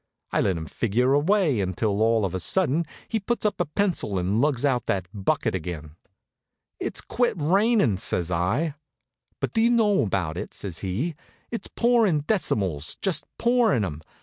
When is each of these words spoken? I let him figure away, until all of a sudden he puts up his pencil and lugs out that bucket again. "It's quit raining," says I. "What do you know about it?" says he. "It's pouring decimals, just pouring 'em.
I 0.31 0.41
let 0.41 0.57
him 0.57 0.65
figure 0.65 1.13
away, 1.13 1.59
until 1.61 2.01
all 2.01 2.25
of 2.25 2.33
a 2.33 2.39
sudden 2.39 2.87
he 3.07 3.19
puts 3.19 3.45
up 3.45 3.59
his 3.59 3.67
pencil 3.75 4.17
and 4.17 4.41
lugs 4.41 4.65
out 4.65 4.87
that 4.87 5.05
bucket 5.13 5.53
again. 5.53 5.95
"It's 6.79 7.01
quit 7.01 7.35
raining," 7.37 7.97
says 7.97 8.31
I. 8.31 8.73
"What 9.41 9.53
do 9.53 9.61
you 9.61 9.69
know 9.69 10.01
about 10.01 10.37
it?" 10.37 10.55
says 10.55 10.79
he. 10.79 11.13
"It's 11.51 11.67
pouring 11.75 12.21
decimals, 12.21 12.95
just 12.99 13.25
pouring 13.37 13.85
'em. 13.85 14.01